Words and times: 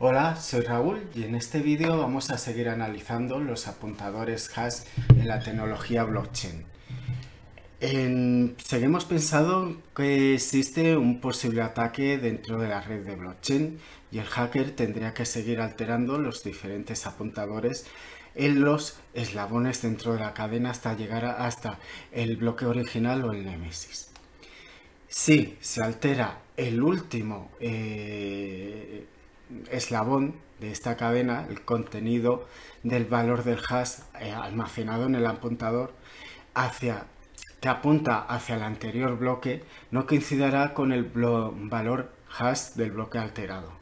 Hola, 0.00 0.34
soy 0.34 0.62
Raúl 0.62 1.04
y 1.14 1.22
en 1.22 1.36
este 1.36 1.60
vídeo 1.60 1.96
vamos 1.96 2.30
a 2.30 2.36
seguir 2.36 2.68
analizando 2.68 3.38
los 3.38 3.68
apuntadores 3.68 4.50
hash 4.58 4.80
en 5.10 5.28
la 5.28 5.38
tecnología 5.38 6.02
blockchain. 6.02 6.64
seguimos 8.58 9.04
pensando 9.04 9.80
que 9.94 10.34
existe 10.34 10.96
un 10.96 11.20
posible 11.20 11.62
ataque 11.62 12.18
dentro 12.18 12.58
de 12.58 12.70
la 12.70 12.80
red 12.80 13.06
de 13.06 13.14
blockchain 13.14 13.78
y 14.10 14.18
el 14.18 14.24
hacker 14.24 14.72
tendría 14.72 15.14
que 15.14 15.24
seguir 15.24 15.60
alterando 15.60 16.18
los 16.18 16.42
diferentes 16.42 17.06
apuntadores 17.06 17.86
en 18.34 18.62
los 18.62 18.98
eslabones 19.14 19.80
dentro 19.82 20.14
de 20.14 20.20
la 20.20 20.34
cadena 20.34 20.70
hasta 20.70 20.96
llegar 20.96 21.24
hasta 21.24 21.78
el 22.10 22.36
bloque 22.36 22.66
original 22.66 23.24
o 23.24 23.32
el 23.32 23.44
Nemesis. 23.44 24.10
Si 25.06 25.56
se 25.60 25.84
altera 25.84 26.40
el 26.56 26.82
último 26.82 27.52
eh, 27.60 29.06
eslabón 29.70 30.36
de 30.60 30.70
esta 30.70 30.96
cadena, 30.96 31.46
el 31.48 31.62
contenido 31.62 32.46
del 32.82 33.04
valor 33.04 33.44
del 33.44 33.60
hash 33.68 34.00
eh, 34.20 34.32
almacenado 34.32 35.06
en 35.06 35.14
el 35.14 35.26
apuntador 35.26 35.92
hacia 36.54 37.06
que 37.60 37.68
apunta 37.68 38.18
hacia 38.18 38.56
el 38.56 38.62
anterior 38.62 39.16
bloque 39.18 39.64
no 39.90 40.06
coincidirá 40.06 40.74
con 40.74 40.92
el 40.92 41.04
valor 41.04 42.12
hash 42.38 42.74
del 42.74 42.90
bloque 42.92 43.18
alterado, 43.18 43.72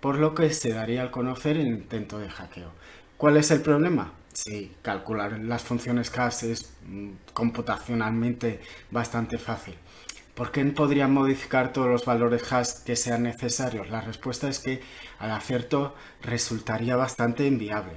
por 0.00 0.16
lo 0.18 0.34
que 0.34 0.48
se 0.50 0.72
daría 0.72 1.02
al 1.02 1.10
conocer 1.10 1.58
el 1.58 1.66
intento 1.66 2.18
de 2.18 2.30
hackeo. 2.30 2.72
¿Cuál 3.18 3.36
es 3.36 3.50
el 3.50 3.60
problema? 3.60 4.12
Sí, 4.32 4.74
calcular 4.82 5.38
las 5.38 5.62
funciones 5.62 6.10
hash 6.18 6.44
es 6.44 6.72
mm, 6.86 7.10
computacionalmente 7.32 8.60
bastante 8.90 9.38
fácil. 9.38 9.74
¿Por 10.36 10.52
qué 10.52 10.62
podrían 10.66 11.14
modificar 11.14 11.72
todos 11.72 11.88
los 11.88 12.04
valores 12.04 12.52
hash 12.52 12.84
que 12.84 12.94
sean 12.94 13.22
necesarios? 13.22 13.88
La 13.88 14.02
respuesta 14.02 14.50
es 14.50 14.58
que 14.58 14.82
al 15.18 15.30
acierto 15.30 15.94
resultaría 16.20 16.94
bastante 16.94 17.46
inviable. 17.46 17.94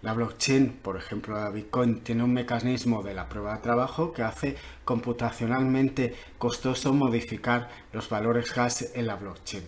La 0.00 0.12
blockchain, 0.12 0.78
por 0.84 0.96
ejemplo 0.96 1.34
la 1.34 1.50
Bitcoin, 1.50 2.04
tiene 2.04 2.22
un 2.22 2.32
mecanismo 2.32 3.02
de 3.02 3.12
la 3.12 3.28
prueba 3.28 3.56
de 3.56 3.62
trabajo 3.62 4.12
que 4.12 4.22
hace 4.22 4.54
computacionalmente 4.84 6.14
costoso 6.38 6.94
modificar 6.94 7.68
los 7.92 8.08
valores 8.08 8.56
hash 8.56 8.84
en 8.94 9.08
la 9.08 9.16
blockchain. 9.16 9.64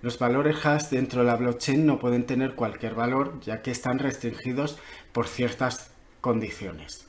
Los 0.00 0.16
valores 0.20 0.64
hash 0.64 0.90
dentro 0.90 1.22
de 1.22 1.26
la 1.26 1.34
blockchain 1.34 1.84
no 1.84 1.98
pueden 1.98 2.24
tener 2.24 2.54
cualquier 2.54 2.94
valor 2.94 3.40
ya 3.40 3.62
que 3.62 3.72
están 3.72 3.98
restringidos 3.98 4.78
por 5.10 5.26
ciertas 5.26 5.90
condiciones. 6.20 7.08